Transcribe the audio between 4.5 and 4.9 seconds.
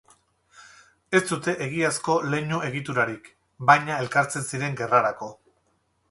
ziren